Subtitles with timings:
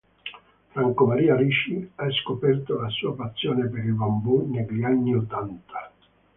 [0.71, 5.93] Franco Maria Ricci ha scoperto la sua passione per il bambù negli anni Ottanta.